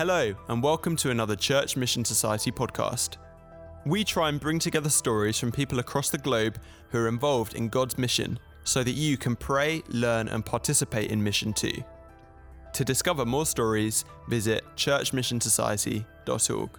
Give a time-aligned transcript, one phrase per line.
[0.00, 3.18] Hello, and welcome to another Church Mission Society podcast.
[3.84, 7.68] We try and bring together stories from people across the globe who are involved in
[7.68, 11.84] God's mission so that you can pray, learn, and participate in mission too.
[12.72, 16.70] To discover more stories, visit churchmissionsociety.org.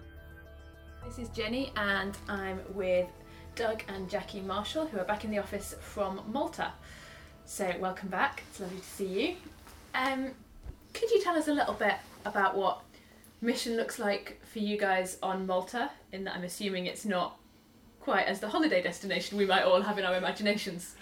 [1.06, 3.06] This is Jenny, and I'm with
[3.54, 6.72] Doug and Jackie Marshall, who are back in the office from Malta.
[7.44, 8.42] So, welcome back.
[8.50, 9.36] It's lovely to see you.
[9.94, 10.32] Um,
[10.92, 11.94] could you tell us a little bit
[12.24, 12.82] about what
[13.42, 15.90] mission looks like for you guys on Malta?
[16.12, 17.38] In that, I'm assuming it's not
[18.00, 20.94] quite as the holiday destination we might all have in our imaginations.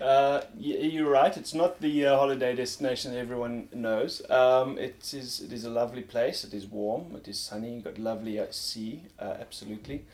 [0.00, 1.36] Uh, you're right.
[1.36, 4.28] It's not the uh, holiday destination everyone knows.
[4.28, 5.40] Um, it is.
[5.40, 6.44] It is a lovely place.
[6.44, 7.14] It is warm.
[7.14, 7.74] It is sunny.
[7.76, 9.02] You've got lovely uh, sea.
[9.18, 10.04] Uh, absolutely.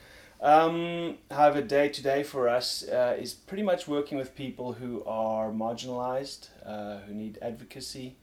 [0.43, 5.03] Um, however, day to day for us uh, is pretty much working with people who
[5.05, 8.17] are marginalized, uh, who need advocacy.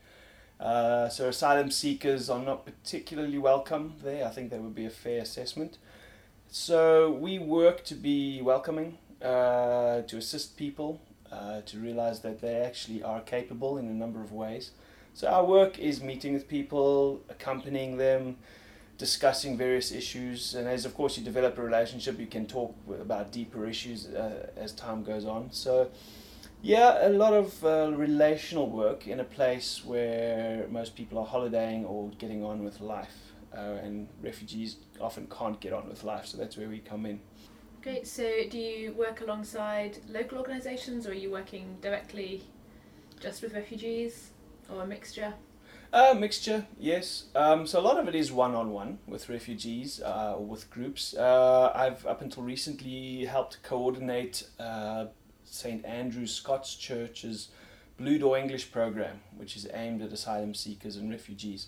[0.59, 4.25] Uh, so, asylum seekers are not particularly welcome there.
[4.25, 5.77] I think that would be a fair assessment.
[6.49, 10.99] So, we work to be welcoming, uh, to assist people,
[11.31, 14.71] uh, to realize that they actually are capable in a number of ways.
[15.13, 18.37] So, our work is meeting with people, accompanying them
[18.97, 20.55] discussing various issues.
[20.55, 24.47] And as, of course, you develop a relationship, you can talk about deeper issues uh,
[24.55, 25.49] as time goes on.
[25.51, 25.89] So,
[26.61, 31.85] yeah, a lot of uh, relational work in a place where most people are holidaying
[31.85, 33.33] or getting on with life.
[33.55, 37.19] Uh, and refugees often can't get on with life, so that's where we come in.
[37.81, 38.05] Great.
[38.05, 42.43] So, do you work alongside local organisations or are you working directly
[43.19, 44.31] just with refugees
[44.69, 45.33] or a mixture?
[45.93, 47.27] A uh, mixture, yes.
[47.33, 51.13] Um, so a lot of it is one-on-one with refugees uh, or with groups.
[51.13, 55.05] Uh, I've up until recently helped coordinate uh,
[55.49, 57.49] St Andrew's Scots Church's
[57.97, 61.67] Blue Door English program, which is aimed at asylum seekers and refugees.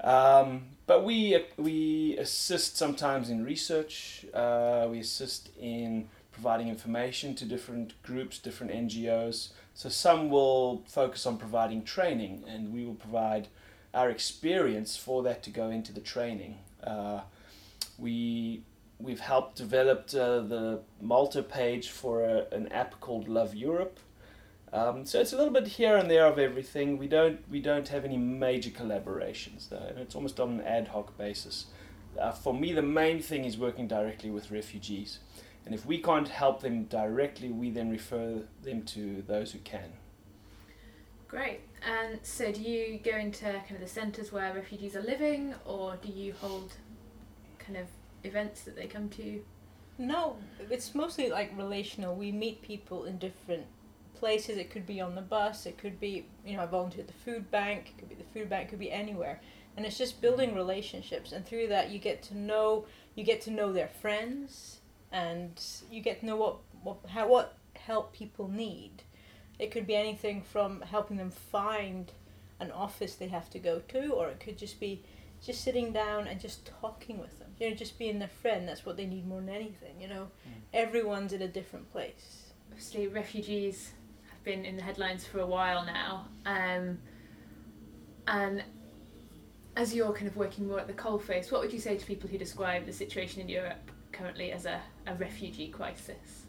[0.00, 4.26] Um, but we we assist sometimes in research.
[4.34, 9.50] Uh, we assist in providing information to different groups, different NGOs.
[9.74, 13.48] So some will focus on providing training, and we will provide
[13.94, 16.58] our experience for that to go into the training.
[16.82, 17.20] Uh,
[17.96, 18.64] we
[18.98, 23.98] we've helped develop uh, the Malta page for a, an app called Love Europe.
[24.72, 26.98] Um, so it's a little bit here and there of everything.
[26.98, 30.88] We don't we don't have any major collaborations though, and it's almost on an ad
[30.88, 31.66] hoc basis.
[32.20, 35.18] Uh, for me, the main thing is working directly with refugees.
[35.64, 39.92] And if we can't help them directly, we then refer them to those who can.
[41.26, 41.60] Great.
[41.82, 45.96] And so, do you go into kind of the centres where refugees are living, or
[45.96, 46.72] do you hold
[47.58, 47.86] kind of
[48.24, 49.44] events that they come to?
[49.96, 50.36] No,
[50.70, 52.16] it's mostly like relational.
[52.16, 53.66] We meet people in different
[54.14, 54.58] places.
[54.58, 55.66] It could be on the bus.
[55.66, 57.92] It could be, you know, I volunteer at the food bank.
[57.94, 58.66] It could be the food bank.
[58.66, 59.40] It could be anywhere.
[59.76, 60.56] And it's just building mm.
[60.56, 64.80] relationships, and through that, you get to know you get to know their friends
[65.12, 69.02] and you get to know what what how what help people need.
[69.58, 72.10] It could be anything from helping them find
[72.60, 75.02] an office they have to go to, or it could just be
[75.44, 77.48] just sitting down and just talking with them.
[77.60, 78.66] You know, just being their friend.
[78.68, 80.00] That's what they need more than anything.
[80.00, 80.52] You know, mm.
[80.72, 82.52] everyone's in a different place.
[82.70, 83.92] Obviously, refugees
[84.30, 86.98] have been in the headlines for a while now, um,
[88.26, 88.64] and
[89.76, 92.28] as you're kind of working more at the coalface, what would you say to people
[92.28, 96.46] who describe the situation in Europe currently as a, a refugee crisis?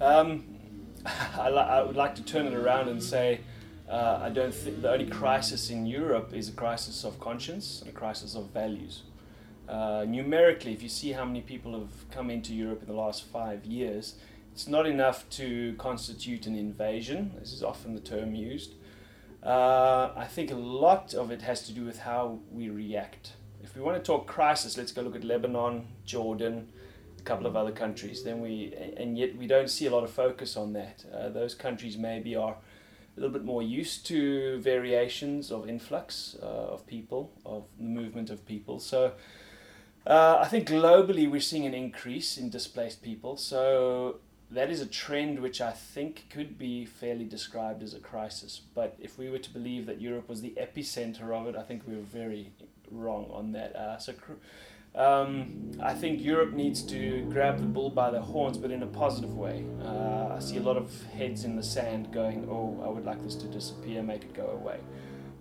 [0.00, 0.44] Um,
[1.06, 3.40] I, li- I, would like to turn it around and say
[3.88, 7.90] uh, I don't think the only crisis in Europe is a crisis of conscience and
[7.90, 9.02] a crisis of values.
[9.68, 13.24] Uh, numerically, if you see how many people have come into Europe in the last
[13.24, 14.14] five years,
[14.52, 17.32] it's not enough to constitute an invasion.
[17.38, 18.74] This is often the term used.
[19.42, 23.32] Uh, I think a lot of it has to do with how we react
[23.66, 26.68] if we want to talk crisis, let's go look at Lebanon, Jordan,
[27.18, 28.22] a couple of other countries.
[28.22, 31.04] Then we, and yet we don't see a lot of focus on that.
[31.12, 32.56] Uh, those countries maybe are
[33.16, 38.30] a little bit more used to variations of influx uh, of people, of the movement
[38.30, 38.78] of people.
[38.80, 39.12] So.
[40.06, 43.36] Uh, I think globally we're seeing an increase in displaced people.
[43.36, 44.20] So
[44.50, 48.60] that is a trend which I think could be fairly described as a crisis.
[48.74, 51.82] But if we were to believe that Europe was the epicenter of it, I think
[51.86, 52.52] we were very
[52.90, 53.74] wrong on that.
[53.74, 54.12] Uh, so
[54.96, 58.86] um, I think Europe needs to grab the bull by the horns, but in a
[58.86, 59.64] positive way.
[59.82, 63.22] Uh, I see a lot of heads in the sand going, oh, I would like
[63.22, 64.78] this to disappear, make it go away.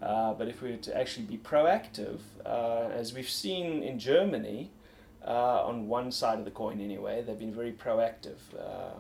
[0.01, 4.71] Uh, but if we were to actually be proactive, uh, as we've seen in Germany,
[5.25, 8.37] uh, on one side of the coin anyway, they've been very proactive.
[8.59, 8.99] Uh,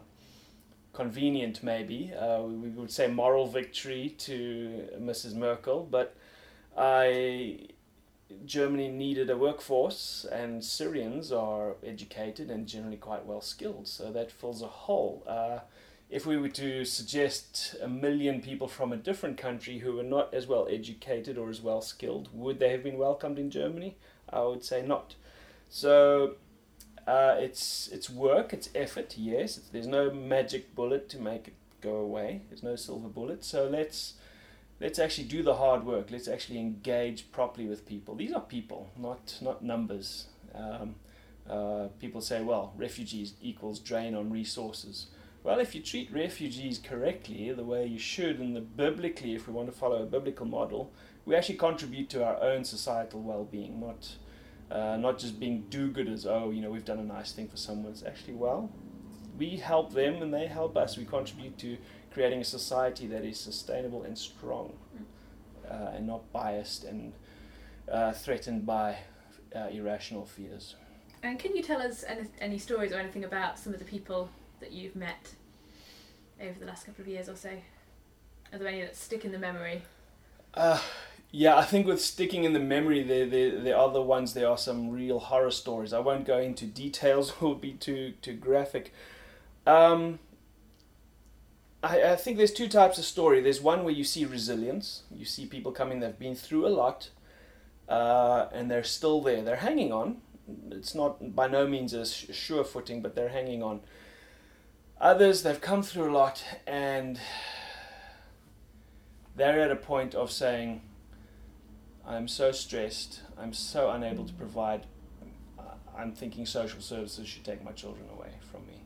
[0.93, 2.13] convenient, maybe.
[2.41, 5.35] we would say moral victory to Mrs.
[5.35, 6.15] Merkel, but
[6.77, 7.67] I
[8.45, 14.31] Germany needed a workforce, and Syrians are educated and generally quite well skilled, so that
[14.31, 15.23] fills a hole.
[15.27, 15.59] Uh,
[16.09, 20.33] if we were to suggest a million people from a different country who were not
[20.33, 23.97] as well educated or as well skilled, would they have been welcomed in Germany?
[24.29, 25.15] I would say not.
[25.69, 26.35] So
[27.07, 29.15] uh, it's it's work, it's effort.
[29.17, 32.41] Yes, it's, there's no magic bullet to make it go away.
[32.49, 33.43] There's no silver bullet.
[33.43, 34.13] So let's
[34.79, 36.11] let's actually do the hard work.
[36.11, 38.15] Let's actually engage properly with people.
[38.15, 40.27] These are people, not not numbers.
[40.53, 40.95] Um,
[41.49, 45.07] uh, people say, well, refugees equals drain on resources.
[45.43, 49.53] Well, if you treat refugees correctly, the way you should, and the biblically, if we
[49.53, 50.91] want to follow a biblical model,
[51.23, 54.15] we actually contribute to our own societal well-being, not
[54.71, 56.25] uh, not just being do-gooders.
[56.25, 57.91] Oh, you know, we've done a nice thing for someone.
[57.91, 58.71] It's actually well,
[59.37, 60.97] we help them and they help us.
[60.97, 61.77] We contribute to
[62.15, 64.71] creating a society that is sustainable and strong,
[65.69, 67.11] uh, and not biased and
[67.91, 68.97] uh, threatened by
[69.53, 70.75] uh, irrational fears.
[71.23, 74.29] And can you tell us any, any stories or anything about some of the people
[74.61, 75.33] that you've met
[76.41, 77.49] over the last couple of years or so?
[78.53, 79.81] Are there any that stick in the memory?
[80.53, 80.79] Uh,
[81.31, 84.47] yeah, I think with sticking in the memory, there, there, there are the ones there
[84.47, 85.91] are some real horror stories.
[85.91, 88.93] I won't go into details; it will be too too graphic.
[89.67, 90.19] Um,
[91.85, 93.41] I, I think there's two types of story.
[93.41, 95.03] There's one where you see resilience.
[95.11, 97.09] You see people coming that've been through a lot,
[97.87, 99.43] uh, and they're still there.
[99.43, 100.17] They're hanging on.
[100.71, 103.81] It's not by no means a sure footing, but they're hanging on.
[104.99, 107.19] Others, they've come through a lot and
[109.35, 110.81] they're at a point of saying,
[112.07, 114.85] I'm so stressed, I'm so unable to provide,
[115.97, 118.81] I'm thinking social services should take my children away from me.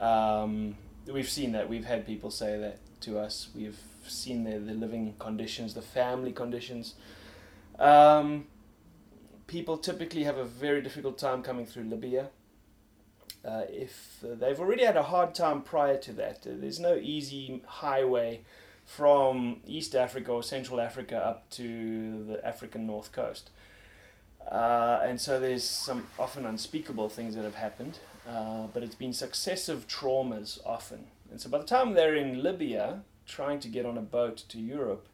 [0.00, 4.74] Um, we've seen that, we've had people say that to us, we've seen the, the
[4.74, 6.94] living conditions, the family conditions.
[7.78, 8.46] Um,
[9.46, 12.28] people typically have a very difficult time coming through Libya
[13.44, 16.46] uh, if uh, they've already had a hard time prior to that.
[16.46, 18.40] Uh, there's no easy highway
[18.86, 23.50] from East Africa or Central Africa up to the African north coast.
[24.50, 27.98] Uh, and so there's some often unspeakable things that have happened,
[28.28, 31.06] uh, but it's been successive traumas often.
[31.30, 34.58] And so by the time they're in Libya trying to get on a boat to
[34.58, 35.08] Europe,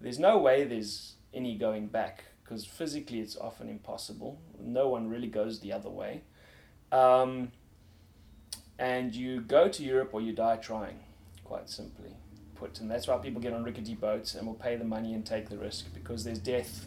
[0.00, 4.40] there's no way there's any going back because physically it's often impossible.
[4.60, 6.22] No one really goes the other way.
[6.92, 7.50] Um,
[8.78, 11.00] and you go to Europe or you die trying,
[11.44, 12.16] quite simply
[12.54, 12.80] put.
[12.80, 15.48] And that's why people get on rickety boats and will pay the money and take
[15.48, 16.86] the risk because there's death.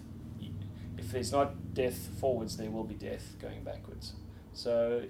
[0.98, 4.13] If there's not death forwards, there will be death going backwards.
[4.54, 5.04] So,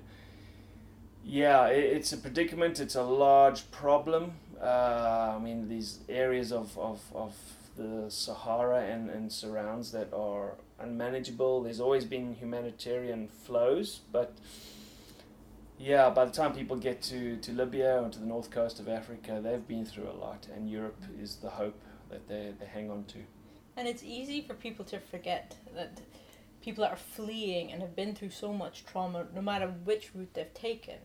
[1.23, 4.33] yeah, it's a predicament, it's a large problem.
[4.61, 7.35] Uh, I mean, these areas of, of, of
[7.77, 11.63] the Sahara and, and surrounds that are unmanageable.
[11.63, 14.33] There's always been humanitarian flows, but
[15.77, 18.89] yeah, by the time people get to, to Libya or to the north coast of
[18.89, 21.79] Africa, they've been through a lot, and Europe is the hope
[22.09, 23.19] that they, they hang on to.
[23.77, 26.01] And it's easy for people to forget that
[26.61, 30.33] people that are fleeing and have been through so much trauma, no matter which route
[30.33, 30.95] they've taken,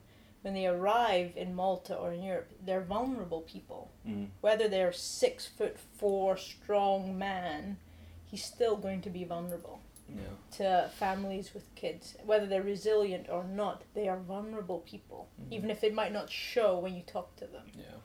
[0.44, 3.91] when they arrive in Malta or in Europe, they're vulnerable people.
[4.06, 4.29] Mm.
[4.43, 7.79] Whether they're six foot four strong man,
[8.26, 10.20] he's still going to be vulnerable Yeah.
[10.58, 15.53] to families with kids, whether they're resilient or not, they are vulnerable people, Mhm.
[15.53, 17.67] even if it might not show when you talk to them.
[17.74, 18.01] Yeah.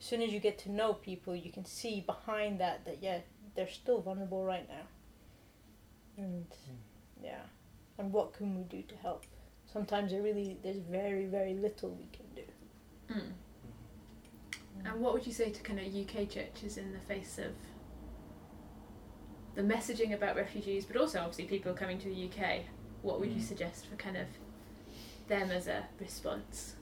[0.00, 3.20] As soon as you get to know people, you can see behind that that yeah,
[3.54, 4.88] they're still vulnerable right now.
[6.16, 6.46] And
[7.22, 7.42] yeah,
[7.98, 9.24] and what can we do to help?
[9.74, 13.14] Sometimes there really there's very very little we can do.
[13.14, 13.32] Mm.
[14.86, 17.52] And what would you say to kind of UK churches in the face of
[19.56, 22.62] the messaging about refugees, but also obviously people coming to the UK?
[23.02, 23.48] What would you Mm.
[23.48, 24.26] suggest for kind of
[25.28, 26.76] them as a response?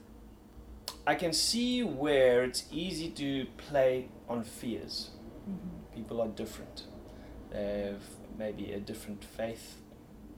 [1.07, 5.09] I can see where it's easy to play on fears.
[5.95, 6.85] People are different.
[7.49, 8.03] They have
[8.37, 9.81] maybe a different faith,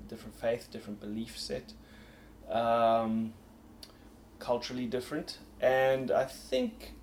[0.08, 1.74] different faith, different belief set,
[2.50, 3.34] um,
[4.40, 6.94] culturally different, and I think,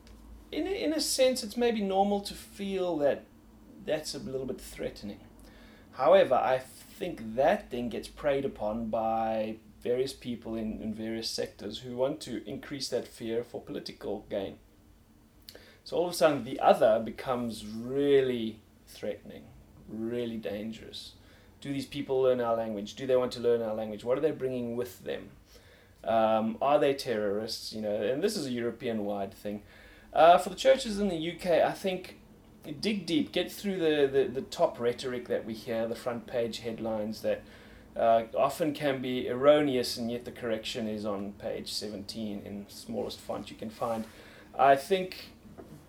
[0.50, 3.24] in a, in a sense, it's maybe normal to feel that
[3.84, 5.20] that's a little bit threatening.
[5.92, 11.78] However, I think that then gets preyed upon by various people in, in various sectors
[11.78, 14.56] who want to increase that fear for political gain.
[15.84, 19.42] So all of a sudden, the other becomes really threatening,
[19.88, 21.12] really dangerous.
[21.62, 22.94] Do these people learn our language?
[22.94, 24.04] Do they want to learn our language?
[24.04, 25.30] What are they bringing with them?
[26.04, 27.72] Um, are they terrorists?
[27.72, 29.62] You know, and this is a European-wide thing.
[30.12, 32.18] Uh, for the churches in the UK, I think
[32.80, 36.58] dig deep, get through the, the, the top rhetoric that we hear, the front page
[36.58, 37.42] headlines that
[37.96, 43.20] uh, often can be erroneous, and yet the correction is on page 17 in smallest
[43.20, 44.04] font you can find.
[44.58, 45.30] I think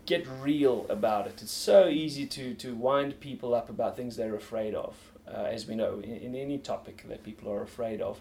[0.06, 1.42] get real about it.
[1.42, 4.96] It's so easy to, to wind people up about things they're afraid of,
[5.28, 8.20] uh, as we know, in, in, any topic that people are afraid of.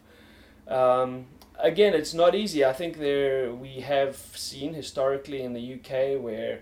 [0.68, 1.26] Um,
[1.58, 2.64] again, it's not easy.
[2.64, 6.60] I think there we have seen historically in the UK where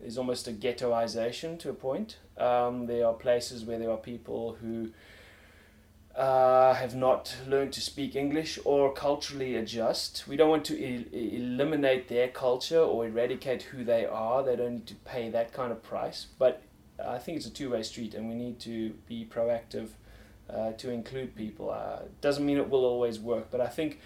[0.00, 2.18] there's almost a ghettoization to a point.
[2.36, 4.90] Um, there are places where there are people who
[6.16, 10.26] uh, have not learned to speak English or culturally adjust.
[10.26, 14.42] We don't want to el- eliminate their culture or eradicate who they are.
[14.42, 16.26] They don't need to pay that kind of price.
[16.38, 16.62] But
[17.04, 19.88] I think it's a two way street and we need to be proactive
[20.48, 21.70] uh, to include people.
[21.70, 24.00] Uh, doesn't mean it will always work, but I think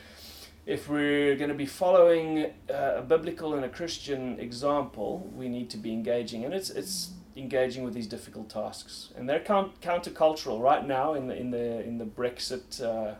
[0.66, 5.70] if we're going to be following uh, a biblical and a Christian example, we need
[5.70, 6.44] to be engaging.
[6.44, 11.26] And it's, it's engaging with these difficult tasks, and they're count- countercultural right now in
[11.28, 13.14] the in the in the Brexit, uh,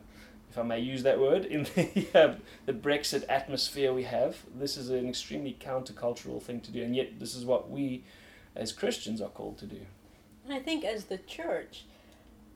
[0.51, 2.35] if I may use that word, in the uh,
[2.67, 4.37] the Brexit atmosphere we have.
[4.55, 8.05] This is an extremely countercultural thing to do, and yet this is what we,
[8.55, 9.81] as Christians, are called to do.
[10.45, 11.85] And I think as the church,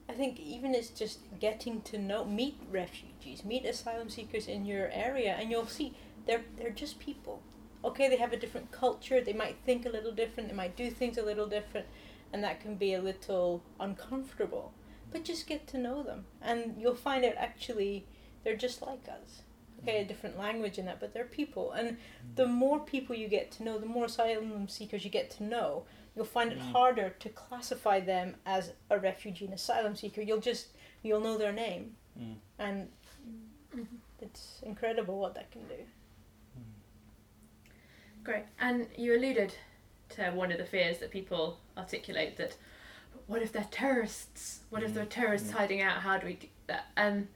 [0.09, 4.91] I think even it's just getting to know, meet refugees, meet asylum seekers in your
[4.91, 5.95] area, and you'll see
[6.27, 7.43] they're they're just people
[7.85, 10.91] okay, they have a different culture, they might think a little different, they might do
[10.91, 11.87] things a little different,
[12.33, 14.73] and that can be a little uncomfortable.
[15.13, 18.07] But just get to know them, and you'll find out actually
[18.43, 19.43] they're just like us.
[19.85, 21.73] Okay, a different language in that, but they're people.
[21.73, 21.99] And
[22.37, 25.85] the more people you get to know, the more asylum seekers you get to know,
[26.17, 26.73] you'll find it mm.
[26.73, 30.23] harder to classify them as a refugee and asylum seeker.
[30.23, 30.69] You'll just
[31.03, 32.37] you'll know their name, mm.
[32.59, 32.89] and
[33.77, 33.83] mm-hmm.
[34.21, 35.85] it's incredible what that can do.
[38.23, 38.45] Great.
[38.59, 39.55] And you alluded
[40.11, 42.57] to one of the fears that people articulate that
[43.27, 44.61] what if they're terrorists?
[44.71, 45.11] What if they're mm.
[45.11, 45.55] terrorists mm.
[45.55, 46.01] hiding out?
[46.01, 46.87] How do we do that?
[46.97, 47.29] And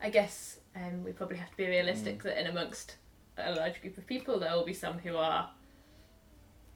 [0.00, 2.22] I guess um, we probably have to be realistic mm.
[2.24, 2.96] that in amongst
[3.36, 5.50] a large group of people, there will be some who are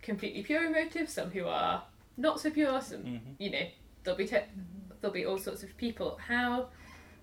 [0.01, 1.83] completely pure in motive, some who are
[2.17, 3.33] not so pure, some, mm-hmm.
[3.39, 3.67] you know,
[4.05, 4.39] there'll be, te-
[5.01, 6.19] there'll be all sorts of people.
[6.27, 6.69] How,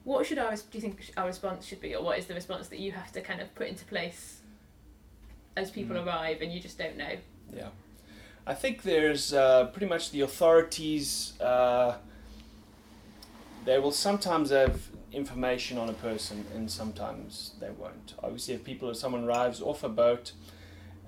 [0.04, 2.68] what should our, do you think our response should be, or what is the response
[2.70, 4.42] that you have to kind of put into place
[5.58, 6.06] as people mm.
[6.06, 7.16] arrive and you just don't know.
[7.54, 7.70] Yeah.
[8.48, 11.98] I think there's uh, pretty much the authorities, uh,
[13.66, 14.82] they will sometimes have
[15.12, 18.14] information on a person and sometimes they won't.
[18.22, 20.34] Obviously, if people, if someone arrives off a boat,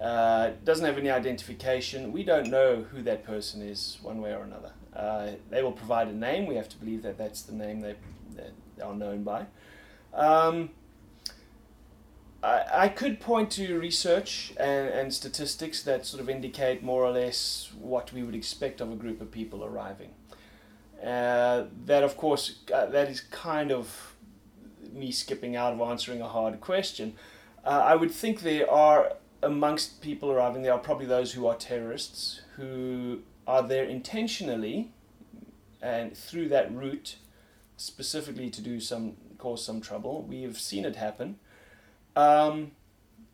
[0.01, 4.43] uh, doesn't have any identification, we don't know who that person is one way or
[4.43, 4.71] another.
[4.95, 7.95] Uh, they will provide a name, we have to believe that that's the name they,
[8.35, 9.45] they are known by.
[10.13, 10.71] Um,
[12.43, 17.11] I, I could point to research and, and statistics that sort of indicate more or
[17.11, 20.11] less what we would expect of a group of people arriving.
[21.03, 24.15] Uh, that, of course, uh, that is kind of
[24.93, 27.15] me skipping out of answering a hard question.
[27.65, 31.55] Uh, I would think there are, amongst people arriving, there are probably those who are
[31.55, 34.91] terrorists who are there intentionally
[35.81, 37.15] and through that route
[37.77, 40.21] specifically to do some cause some trouble.
[40.21, 41.39] We have seen it happen.
[42.15, 42.71] Um,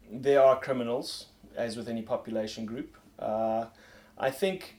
[0.10, 2.96] there are criminals, as with any population group.
[3.20, 3.66] Uh,
[4.18, 4.78] I think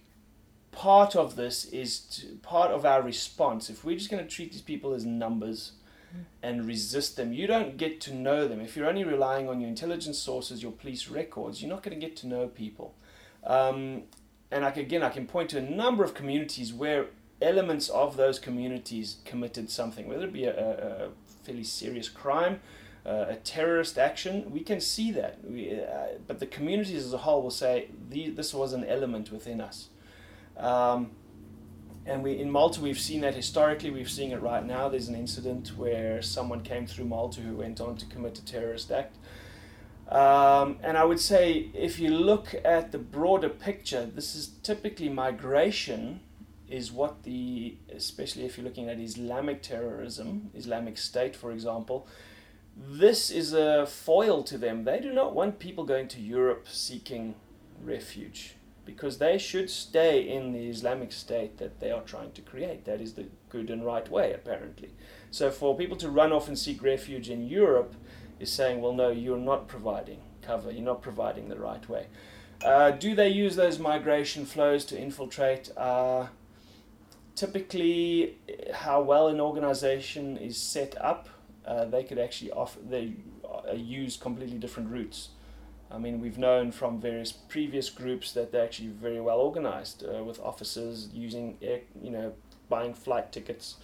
[0.79, 3.69] part of this is to, part of our response.
[3.69, 5.73] If we're just going to treat these people as numbers
[6.41, 8.61] and resist them, you don't get to know them.
[8.61, 12.07] If you're only relying on your intelligence sources, your police records, you're not going to
[12.07, 12.95] get to know people.
[13.43, 14.05] Um,
[14.53, 17.07] and I, again, I can point to a number of communities where
[17.43, 21.09] elements of those communities committed something, whether it be a, a
[21.45, 22.61] fairly serious crime
[23.09, 25.39] uh, a terrorist action, we can see that.
[25.43, 29.61] We, uh, but the communities as a whole will say this was an element within
[29.61, 29.89] us.
[30.59, 31.13] Um,
[32.07, 33.91] and we in Malta we've seen that historically.
[33.91, 34.89] We're seeing it right now.
[34.89, 38.91] There's an incident where someone came through Malta who went on to commit a terrorist
[38.91, 39.17] act.
[40.09, 45.11] Um, and I would say if you look at the broader picture, this is typically
[45.11, 46.21] migration
[46.67, 52.07] is what the especially if you're looking at Islamic terrorism, Islamic State, for example
[52.79, 54.85] this is a foil to them.
[54.85, 57.35] They do not want people going to Europe seeking
[57.83, 58.55] refuge
[58.89, 62.87] because they should stay in the Islamic state that they are trying to create.
[62.87, 64.95] That is the good and right way, apparently.
[65.31, 67.95] So for people to run off and seek refuge in Europe
[68.41, 72.07] is saying, well, no, you're not providing cover, you're not providing the right way.
[72.65, 75.71] Uh, do they use those migration flows to infiltrate?
[75.77, 76.29] Uh,
[77.35, 78.39] typically,
[78.73, 81.29] how well an organization is set up
[81.67, 83.13] uh, they could actually offer they
[83.45, 85.29] uh, use completely different routes
[85.91, 90.23] I mean, we've known from various previous groups that they're actually very well organized uh,
[90.23, 92.35] with officers using, air, you know,
[92.69, 93.77] buying flight tickets.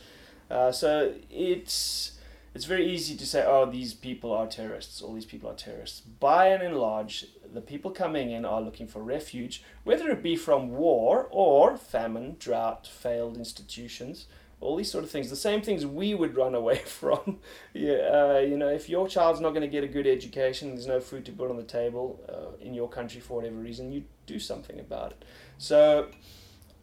[0.50, 2.18] Uh, so it's
[2.54, 6.00] it's very easy to say, oh, these people are terrorists, all these people are terrorists.
[6.00, 10.70] By and large, the people coming in are looking for refuge, whether it be from
[10.70, 14.26] war or famine, drought, failed institutions,
[14.64, 15.30] all these sort of things.
[15.30, 17.38] The same things we would run away from.
[17.72, 20.86] yeah, uh, you know, if your child's not going to get a good education, there's
[20.86, 24.04] no food to put on the table uh, in your country for whatever reason, you
[24.26, 25.24] do something about it.
[25.58, 26.08] So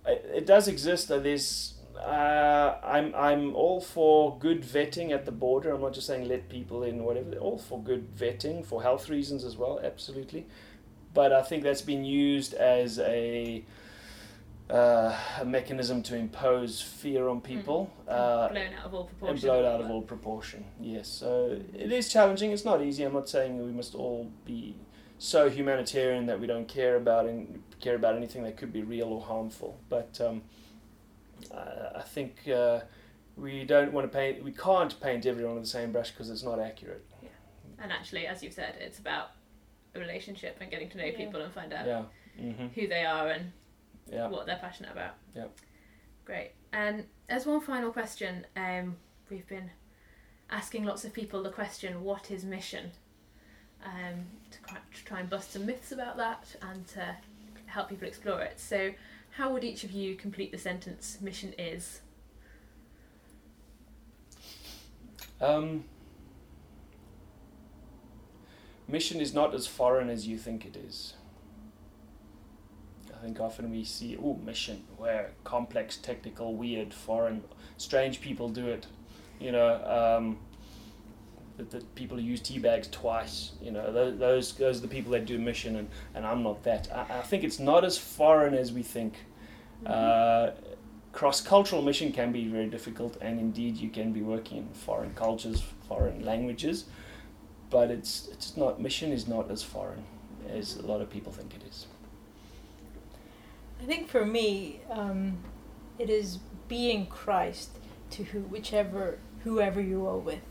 [0.06, 1.08] it, it does exist.
[1.10, 5.72] There's uh, I'm I'm all for good vetting at the border.
[5.72, 7.36] I'm not just saying let people in, whatever.
[7.36, 10.48] All for good vetting for health reasons as well, absolutely.
[11.14, 13.66] But I think that's been used as a
[14.72, 17.92] uh, a mechanism to impose fear on people.
[18.08, 18.12] Mm.
[18.14, 19.34] Uh, blown out of all proportion.
[19.36, 20.66] and blown out of all proportion.
[20.80, 22.52] Yes, so it is challenging.
[22.52, 23.04] It's not easy.
[23.04, 24.76] I'm not saying we must all be
[25.18, 29.08] so humanitarian that we don't care about and care about anything that could be real
[29.08, 29.78] or harmful.
[29.90, 30.42] But um,
[31.54, 32.82] I, I think uh,
[33.36, 34.44] we don't want to paint.
[34.44, 37.06] We can't paint everyone with the same brush because it's not accurate.
[37.22, 37.30] Yeah.
[37.80, 39.32] And actually, as you've said, it's about
[39.96, 41.18] a relationship and getting to know Yeah.
[41.18, 42.04] people and find out Yeah.
[42.40, 43.52] hmm who they are and
[44.10, 44.28] Yeah.
[44.28, 45.16] what they're passionate about.
[45.36, 45.46] Yeah.
[46.26, 46.52] Great.
[46.74, 48.98] And as one final question, um,
[49.30, 49.72] we've been
[50.50, 52.92] asking lots of people the question, "What is mission?"
[53.84, 57.16] Um, to, to try and bust some myths about that and to
[57.66, 58.60] help people explore it.
[58.60, 58.94] So,
[59.32, 62.02] how would each of you complete the sentence "Mission is"?
[65.40, 65.86] Um,
[68.88, 71.14] mission is not as foreign as you think it is.
[73.22, 77.44] I think often we see, oh, mission, where complex, technical, weird, foreign,
[77.78, 78.88] strange people do it.
[79.40, 80.40] You know, um,
[81.58, 83.52] that, that people who use tea bags twice.
[83.62, 86.64] You know, those, those those are the people that do mission, and, and I'm not
[86.64, 86.88] that.
[86.92, 89.14] I, I think it's not as foreign as we think.
[89.86, 90.52] Uh,
[91.12, 95.62] cross-cultural mission can be very difficult, and indeed you can be working in foreign cultures,
[95.88, 96.86] foreign languages,
[97.70, 100.04] but it's it's not mission is not as foreign
[100.50, 101.86] as a lot of people think it is.
[103.82, 105.38] I think for me, um,
[105.98, 107.72] it is being Christ
[108.12, 110.42] to who, whichever, whoever you are with,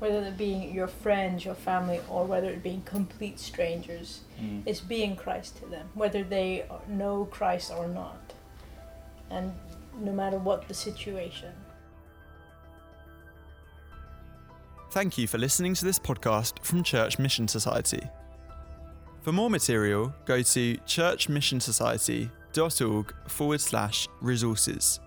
[0.00, 4.22] whether it being your friends, your family, or whether it being complete strangers.
[4.40, 4.62] Mm.
[4.66, 8.34] It's being Christ to them, whether they know Christ or not,
[9.30, 9.52] and
[10.00, 11.52] no matter what the situation.
[14.90, 18.02] Thank you for listening to this podcast from Church Mission Society.
[19.22, 20.76] For more material, go to
[22.56, 25.00] churchmissionsociety.org forward slash resources.